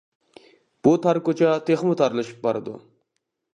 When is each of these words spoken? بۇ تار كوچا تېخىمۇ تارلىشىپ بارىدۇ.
بۇ 0.87 0.93
تار 1.03 1.19
كوچا 1.27 1.53
تېخىمۇ 1.69 1.95
تارلىشىپ 2.01 2.43
بارىدۇ. 2.49 2.77